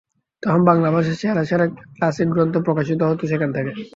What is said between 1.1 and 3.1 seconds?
সেরা সেরা ক্লাসিক গ্রন্থ প্রকাশিত